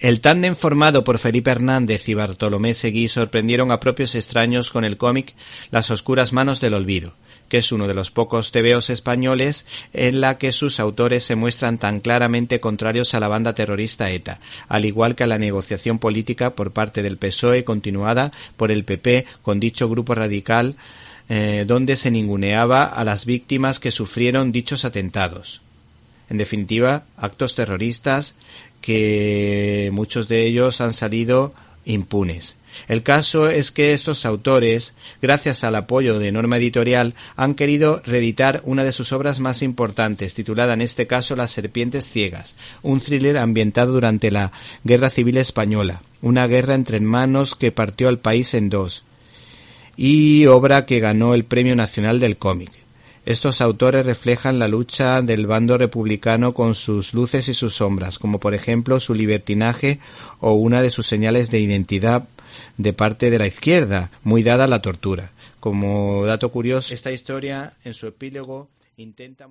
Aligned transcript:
El 0.00 0.22
tándem 0.22 0.56
formado 0.56 1.04
por 1.04 1.18
Felipe 1.18 1.50
Hernández 1.50 2.08
y 2.08 2.14
Bartolomé 2.14 2.72
Seguí 2.72 3.08
sorprendieron 3.08 3.70
a 3.70 3.80
propios 3.80 4.14
extraños 4.14 4.70
con 4.70 4.86
el 4.86 4.96
cómic 4.96 5.34
Las 5.70 5.90
oscuras 5.90 6.32
manos 6.32 6.58
del 6.58 6.72
olvido, 6.72 7.12
que 7.50 7.58
es 7.58 7.70
uno 7.70 7.86
de 7.86 7.92
los 7.92 8.10
pocos 8.10 8.50
tebeos 8.50 8.88
españoles 8.88 9.66
en 9.92 10.22
la 10.22 10.38
que 10.38 10.52
sus 10.52 10.80
autores 10.80 11.24
se 11.24 11.36
muestran 11.36 11.76
tan 11.76 12.00
claramente 12.00 12.60
contrarios 12.60 13.12
a 13.12 13.20
la 13.20 13.28
banda 13.28 13.54
terrorista 13.54 14.10
ETA, 14.10 14.40
al 14.68 14.86
igual 14.86 15.16
que 15.16 15.24
a 15.24 15.26
la 15.26 15.36
negociación 15.36 15.98
política 15.98 16.54
por 16.54 16.72
parte 16.72 17.02
del 17.02 17.18
PSOE 17.18 17.64
continuada 17.64 18.32
por 18.56 18.72
el 18.72 18.84
PP 18.84 19.26
con 19.42 19.60
dicho 19.60 19.86
grupo 19.90 20.14
radical 20.14 20.76
eh, 21.28 21.64
donde 21.66 21.96
se 21.96 22.10
ninguneaba 22.10 22.84
a 22.84 23.04
las 23.04 23.26
víctimas 23.26 23.78
que 23.78 23.90
sufrieron 23.90 24.50
dichos 24.50 24.86
atentados. 24.86 25.60
En 26.30 26.38
definitiva, 26.38 27.04
actos 27.16 27.54
terroristas 27.54 28.34
que 28.80 29.90
muchos 29.92 30.28
de 30.28 30.46
ellos 30.46 30.80
han 30.80 30.94
salido 30.94 31.52
impunes. 31.84 32.56
El 32.88 33.02
caso 33.02 33.50
es 33.50 33.72
que 33.72 33.92
estos 33.92 34.24
autores, 34.24 34.94
gracias 35.20 35.64
al 35.64 35.74
apoyo 35.74 36.18
de 36.18 36.32
Norma 36.32 36.56
Editorial, 36.56 37.14
han 37.36 37.54
querido 37.54 38.00
reeditar 38.04 38.62
una 38.64 38.84
de 38.84 38.92
sus 38.92 39.12
obras 39.12 39.40
más 39.40 39.62
importantes, 39.62 40.34
titulada 40.34 40.74
en 40.74 40.82
este 40.82 41.06
caso 41.06 41.36
Las 41.36 41.50
Serpientes 41.50 42.08
Ciegas, 42.08 42.54
un 42.82 43.00
thriller 43.00 43.38
ambientado 43.38 43.92
durante 43.92 44.30
la 44.30 44.52
Guerra 44.84 45.10
Civil 45.10 45.36
Española, 45.38 46.02
una 46.22 46.46
guerra 46.46 46.74
entre 46.74 46.96
hermanos 46.96 47.54
que 47.54 47.72
partió 47.72 48.08
al 48.08 48.18
país 48.18 48.54
en 48.54 48.70
dos, 48.70 49.04
y 49.96 50.46
obra 50.46 50.86
que 50.86 51.00
ganó 51.00 51.34
el 51.34 51.44
Premio 51.44 51.76
Nacional 51.76 52.20
del 52.20 52.36
Cómic. 52.36 52.79
Estos 53.26 53.60
autores 53.60 54.06
reflejan 54.06 54.58
la 54.58 54.68
lucha 54.68 55.20
del 55.20 55.46
bando 55.46 55.76
republicano 55.76 56.54
con 56.54 56.74
sus 56.74 57.12
luces 57.12 57.48
y 57.48 57.54
sus 57.54 57.74
sombras, 57.74 58.18
como 58.18 58.40
por 58.40 58.54
ejemplo 58.54 58.98
su 58.98 59.14
libertinaje 59.14 60.00
o 60.40 60.52
una 60.52 60.82
de 60.82 60.90
sus 60.90 61.06
señales 61.06 61.50
de 61.50 61.60
identidad 61.60 62.28
de 62.76 62.92
parte 62.92 63.30
de 63.30 63.38
la 63.38 63.46
izquierda, 63.46 64.10
muy 64.24 64.42
dada 64.42 64.66
la 64.66 64.82
tortura. 64.82 65.32
Como 65.60 66.24
dato 66.24 66.50
curioso, 66.50 66.94
esta 66.94 67.12
historia 67.12 67.74
en 67.84 67.92
su 67.94 68.06
epílogo 68.06 68.68
intenta 68.96 69.46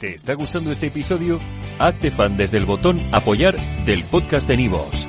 ¿Te 0.00 0.14
está 0.14 0.34
gustando 0.34 0.70
este 0.70 0.88
episodio? 0.88 1.40
Hazte 1.78 2.10
fan 2.10 2.36
desde 2.36 2.58
el 2.58 2.66
botón 2.66 3.00
apoyar 3.12 3.56
del 3.86 4.04
podcast 4.04 4.46
de 4.46 4.58
Nivos. 4.58 5.08